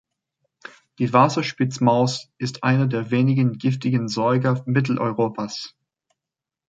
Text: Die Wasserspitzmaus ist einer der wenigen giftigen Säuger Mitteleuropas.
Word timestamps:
Die 0.97 1.13
Wasserspitzmaus 1.13 2.31
ist 2.39 2.63
einer 2.63 2.87
der 2.87 3.11
wenigen 3.11 3.59
giftigen 3.59 4.07
Säuger 4.07 4.63
Mitteleuropas. 4.65 5.75